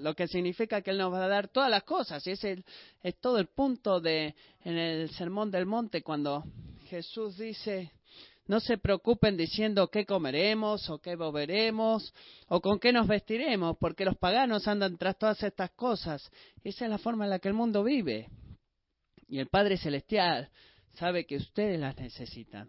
[0.00, 2.26] lo que significa que Él nos va a dar todas las cosas.
[2.26, 2.64] Y ese
[3.02, 4.34] es todo el punto de
[4.64, 6.44] en el Sermón del Monte cuando
[6.88, 7.92] Jesús dice,
[8.46, 12.12] no se preocupen diciendo qué comeremos o qué beberemos
[12.48, 16.30] o con qué nos vestiremos, porque los paganos andan tras todas estas cosas.
[16.64, 18.28] Esa es la forma en la que el mundo vive.
[19.28, 20.50] Y el Padre Celestial
[20.94, 22.68] sabe que ustedes las necesitan.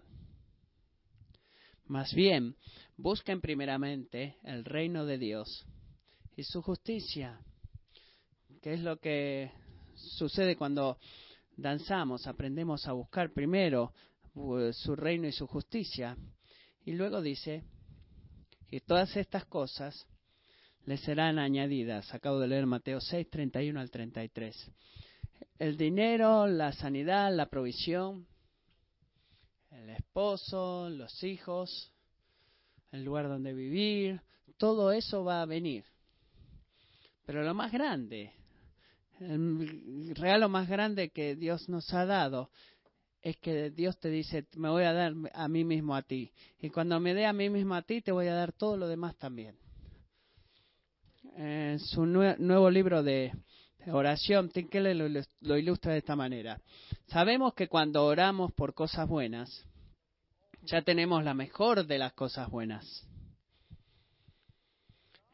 [1.85, 2.55] Más bien,
[2.95, 5.65] busquen primeramente el reino de Dios
[6.41, 7.39] y su justicia,
[8.63, 9.51] que es lo que
[9.93, 10.97] sucede cuando
[11.55, 13.93] danzamos, aprendemos a buscar primero
[14.33, 16.17] uh, su reino y su justicia,
[16.83, 17.63] y luego dice,
[18.71, 20.07] y todas estas cosas
[20.85, 22.11] le serán añadidas.
[22.11, 24.71] Acabo de leer Mateo 6, 31 al 33.
[25.59, 28.25] El dinero, la sanidad, la provisión,
[29.69, 31.93] el esposo, los hijos,
[32.91, 34.21] el lugar donde vivir,
[34.57, 35.85] todo eso va a venir.
[37.31, 38.33] Pero lo más grande,
[39.21, 42.49] el regalo más grande que Dios nos ha dado
[43.21, 46.33] es que Dios te dice, me voy a dar a mí mismo a ti.
[46.59, 48.85] Y cuando me dé a mí mismo a ti, te voy a dar todo lo
[48.85, 49.55] demás también.
[51.37, 53.31] En su nuevo libro de,
[53.87, 56.59] oración, Tim lo, lo ilustra de esta manera.
[57.07, 59.65] Sabemos que cuando oramos por cosas buenas,
[60.63, 63.07] ya tenemos la mejor de las cosas buenas.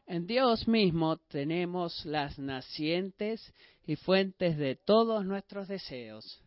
[0.08, 3.52] En Dios mismo tenemos las nacientes
[3.86, 6.42] y fuentes de todos nuestros deseos.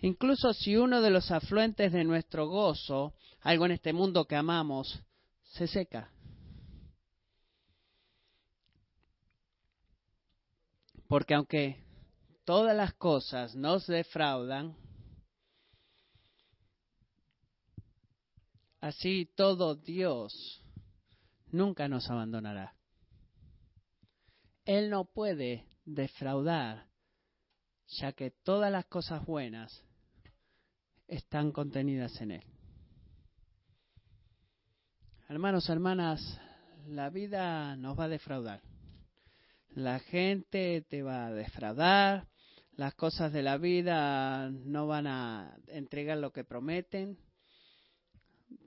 [0.00, 5.02] Incluso si uno de los afluentes de nuestro gozo, algo en este mundo que amamos,
[5.44, 6.12] se seca.
[11.08, 11.82] Porque aunque
[12.44, 14.76] todas las cosas nos defraudan,
[18.82, 20.62] así todo Dios
[21.50, 22.74] nunca nos abandonará.
[24.64, 26.88] Él no puede defraudar,
[27.86, 29.84] ya que todas las cosas buenas
[31.06, 32.44] están contenidas en Él.
[35.28, 36.40] Hermanos, hermanas,
[36.86, 38.62] la vida nos va a defraudar.
[39.70, 42.28] La gente te va a defraudar,
[42.72, 47.18] las cosas de la vida no van a entregar lo que prometen.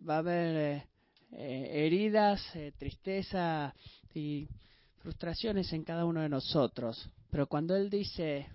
[0.08, 0.91] Va a haber
[1.34, 3.74] eh, heridas, eh, tristeza
[4.14, 4.48] y
[4.98, 7.10] frustraciones en cada uno de nosotros.
[7.30, 8.48] Pero cuando Él dice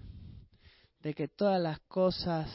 [1.01, 2.51] de que todas las cosas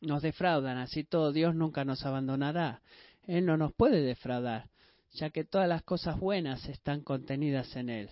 [0.00, 2.82] nos defraudan, así todo Dios nunca nos abandonará.
[3.22, 4.68] Él no nos puede defraudar,
[5.12, 8.10] ya que todas las cosas buenas están contenidas en Él.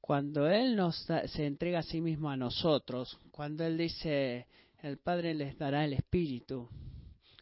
[0.00, 0.96] Cuando Él nos
[1.26, 4.46] se entrega a sí mismo a nosotros, cuando Él dice,
[4.82, 6.68] el Padre les dará el Espíritu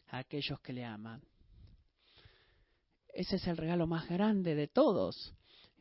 [0.07, 1.21] a aquellos que le aman.
[3.13, 5.33] Ese es el regalo más grande de todos.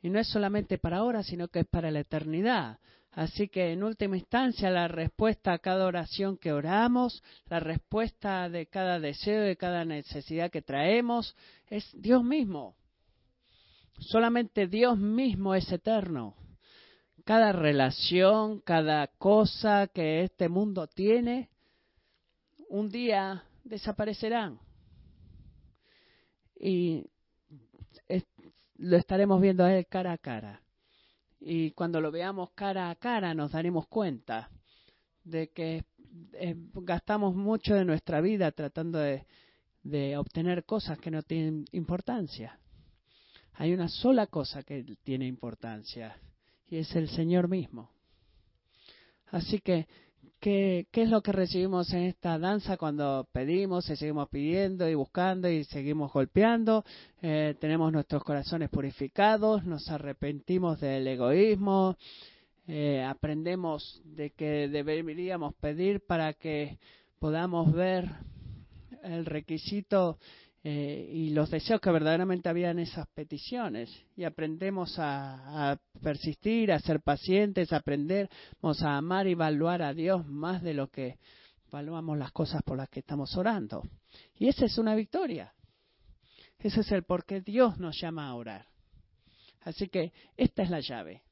[0.03, 2.79] Y no es solamente para ahora, sino que es para la eternidad.
[3.13, 8.67] Así que en última instancia la respuesta a cada oración que oramos, la respuesta de
[8.67, 11.37] cada deseo, de cada necesidad que traemos,
[11.69, 12.75] es Dios mismo.
[13.99, 16.35] Solamente Dios mismo es eterno.
[17.25, 21.51] Cada relación, cada cosa que este mundo tiene,
[22.69, 24.59] un día desaparecerán.
[26.59, 27.05] Y
[28.83, 30.61] lo estaremos viendo a Él cara a cara.
[31.41, 34.51] Y cuando lo veamos cara a cara nos daremos cuenta
[35.25, 35.85] de que
[36.35, 39.25] eh, gastamos mucho de nuestra vida tratando de,
[39.83, 42.59] de obtener cosas que no tienen importancia.
[43.55, 46.17] Hay una sola cosa que tiene importancia
[46.69, 47.91] y es el Señor mismo.
[49.27, 49.87] Así que
[50.43, 55.49] ¿Qué, es lo que recibimos en esta danza cuando pedimos y seguimos pidiendo y buscando
[55.49, 56.85] y seguimos golpeando?
[57.23, 61.97] Eh, tenemos nuestros corazones purificados, nos arrepentimos del egoísmo,
[62.67, 66.81] eh, aprendemos de que deberíamos pedir para que
[67.21, 68.11] podamos ver
[69.05, 70.19] el requisito
[70.65, 73.91] eh, y los deseos que verdaderamente había en esas peticiones.
[74.17, 80.63] Y aprendemos a, persistir, a ser pacientes, aprendemos a amar y evaluar a Dios más
[80.63, 81.19] de lo que
[81.69, 83.83] evaluamos las cosas por las que estamos orando.
[84.39, 85.53] Y esa es una victoria.
[86.59, 88.67] Ese es el por qué Dios nos llama a orar.
[89.63, 91.23] Así que esta es la llave.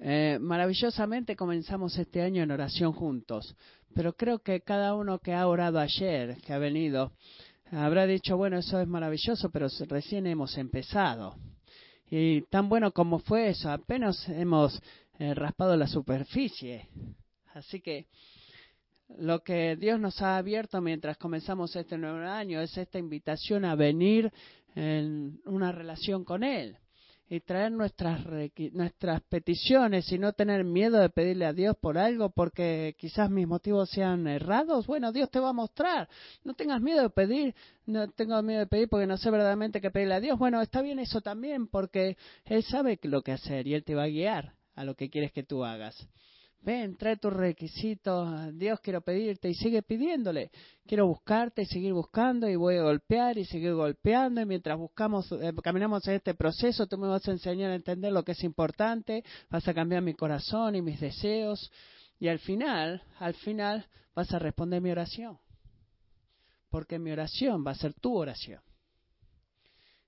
[0.00, 3.54] Eh, maravillosamente comenzamos este año en oración juntos,
[3.94, 7.12] pero creo que cada uno que ha orado ayer, que ha venido,
[7.72, 11.36] habrá dicho, bueno, eso es maravilloso, pero recién hemos empezado.
[12.10, 14.80] Y tan bueno como fue eso, apenas hemos
[15.18, 16.88] eh, raspado la superficie.
[17.54, 18.06] Así que
[19.18, 23.74] lo que Dios nos ha abierto mientras comenzamos este nuevo año es esta invitación a
[23.74, 24.30] venir
[24.74, 26.76] en una relación con Él
[27.32, 28.20] y traer nuestras,
[28.72, 33.48] nuestras peticiones y no tener miedo de pedirle a Dios por algo porque quizás mis
[33.48, 36.10] motivos sean errados, bueno, Dios te va a mostrar.
[36.44, 37.54] No tengas miedo de pedir,
[37.86, 40.38] no tengo miedo de pedir porque no sé verdaderamente qué pedirle a Dios.
[40.38, 44.02] Bueno, está bien eso también porque Él sabe lo que hacer y Él te va
[44.02, 46.06] a guiar a lo que quieres que tú hagas
[46.62, 50.50] ven, trae tus requisitos, Dios quiero pedirte y sigue pidiéndole.
[50.86, 55.30] Quiero buscarte y seguir buscando y voy a golpear y seguir golpeando y mientras buscamos,
[55.32, 58.44] eh, caminamos en este proceso, tú me vas a enseñar a entender lo que es
[58.44, 61.70] importante, vas a cambiar mi corazón y mis deseos
[62.18, 65.38] y al final, al final vas a responder mi oración.
[66.70, 68.60] Porque mi oración va a ser tu oración.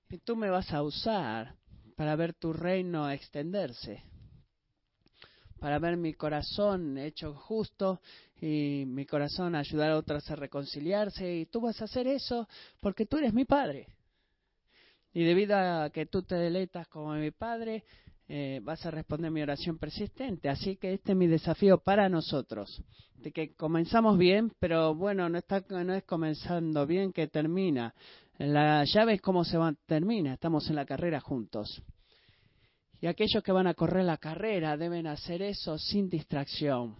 [0.09, 1.55] Y tú me vas a usar
[1.95, 4.03] para ver tu reino extenderse
[5.59, 8.01] para ver mi corazón hecho justo
[8.41, 11.37] y mi corazón ayudar a otros a reconciliarse.
[11.37, 12.47] Y tú vas a hacer eso
[12.79, 13.87] porque tú eres mi Padre.
[15.13, 17.85] Y debido a que tú te deleitas como mi Padre,
[18.27, 20.49] eh, vas a responder mi oración persistente.
[20.49, 22.83] Así que este es mi desafío para nosotros.
[23.15, 27.93] De que comenzamos bien, pero bueno, no, está, no es comenzando bien que termina.
[28.37, 30.33] La llave es cómo se va, termina.
[30.33, 31.81] Estamos en la carrera juntos.
[33.01, 36.95] Y aquellos que van a correr la carrera deben hacer eso sin distracción,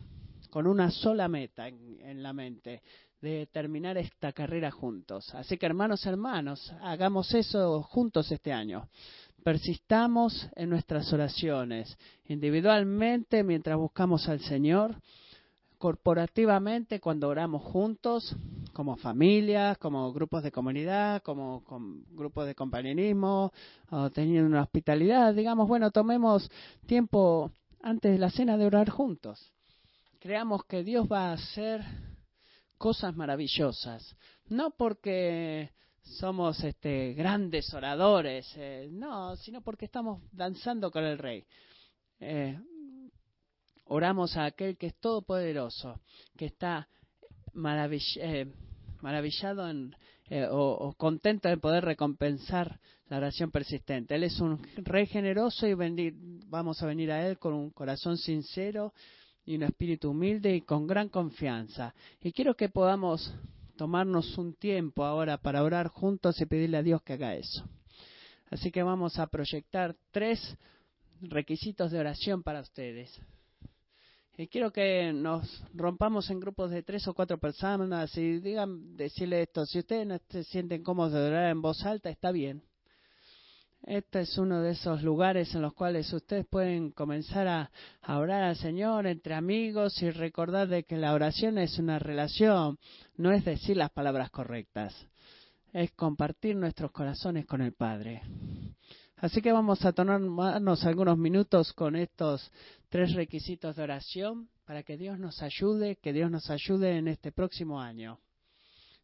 [0.50, 2.82] con una sola meta en, la mente,
[3.22, 5.34] de terminar esta carrera juntos.
[5.34, 8.88] Así que hermanos, hermanos, hagamos eso juntos este año.
[9.44, 14.96] Persistamos en nuestras oraciones, individualmente mientras buscamos al Señor
[15.78, 18.36] corporativamente cuando oramos juntos,
[18.76, 21.64] como familias, como grupos de comunidad, como
[22.12, 23.54] grupos de compañerismo,
[23.90, 26.52] o teniendo una hospitalidad, digamos, bueno, tomemos
[26.86, 27.52] tiempo
[27.82, 29.54] antes de la cena de orar juntos.
[30.20, 31.82] Creamos que Dios va a hacer
[32.78, 34.16] cosas maravillosas,
[34.50, 35.72] no porque
[36.02, 41.46] somos este, grandes oradores, eh, no, sino porque estamos danzando con el Rey.
[42.20, 42.60] Eh,
[43.88, 46.02] Oramos a aquel que es todopoderoso,
[46.36, 46.90] que está
[47.56, 48.52] eh,
[49.06, 49.96] maravillado en,
[50.32, 54.16] eh, o, contento de poder recompensar la oración persistente.
[54.16, 55.76] Él es un rey generoso y
[56.48, 58.94] vamos a venir a Él con un corazón sincero
[59.46, 61.94] y un espíritu humilde y con gran confianza.
[62.20, 63.32] Y quiero que podamos
[63.78, 67.64] tomarnos un tiempo ahora para orar juntos y pedirle a Dios que haga eso.
[68.50, 70.58] Así que vamos a proyectar tres
[71.22, 73.22] requisitos de oración para ustedes.
[74.38, 79.44] Y quiero que nos rompamos en grupos de tres o cuatro personas y digan, decirle
[79.44, 82.62] esto, si ustedes no se sienten cómodos de orar en voz alta, está bien.
[83.84, 87.72] Este es uno de esos lugares en los cuales ustedes pueden comenzar a,
[88.02, 92.78] a, orar al Señor entre amigos y recordar de que la oración es una relación,
[93.16, 94.94] no es decir las palabras correctas,
[95.72, 98.22] es compartir nuestros corazones con el Padre.
[99.18, 102.52] Así que vamos a tomarnos algunos minutos con estos
[102.90, 107.32] tres requisitos de oración para que Dios nos ayude, que Dios nos ayude en este
[107.32, 108.20] próximo año.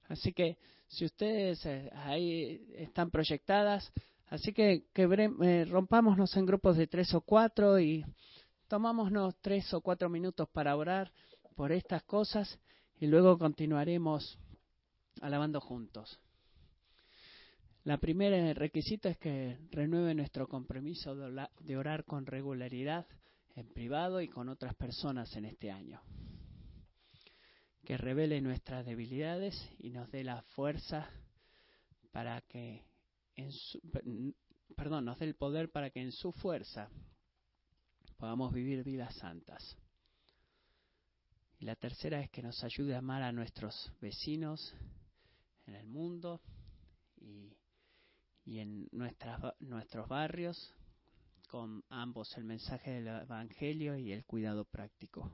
[0.09, 0.57] Así que
[0.87, 3.89] si ustedes eh, ahí están proyectadas,
[4.27, 8.03] así que, que eh, rompámonos en grupos de tres o cuatro y
[8.67, 11.11] tomámonos tres o cuatro minutos para orar
[11.55, 12.59] por estas cosas
[12.99, 14.37] y luego continuaremos
[15.21, 16.19] alabando juntos.
[17.83, 23.07] La primera requisito es que renueve nuestro compromiso de orar con regularidad
[23.55, 25.99] en privado y con otras personas en este año.
[27.83, 31.09] Que revele nuestras debilidades y nos dé la fuerza
[32.11, 32.85] para que
[33.35, 33.81] en su,
[34.75, 36.87] perdón, nos dé el poder para que en su fuerza
[38.17, 39.75] podamos vivir vidas santas.
[41.57, 44.75] Y la tercera es que nos ayude a amar a nuestros vecinos
[45.65, 46.41] en el mundo
[48.45, 50.73] y en nuestras, nuestros barrios
[51.49, 55.29] con ambos el mensaje del Evangelio y el cuidado práctico.